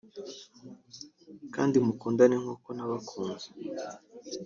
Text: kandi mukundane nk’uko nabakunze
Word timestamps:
kandi 1.55 1.75
mukundane 1.85 2.35
nk’uko 2.43 2.67
nabakunze 2.75 3.47